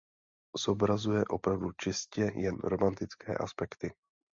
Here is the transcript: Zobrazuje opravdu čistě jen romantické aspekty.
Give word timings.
Zobrazuje 0.63 1.25
opravdu 1.25 1.71
čistě 1.71 2.31
jen 2.35 2.55
romantické 2.55 3.37
aspekty. 3.37 3.93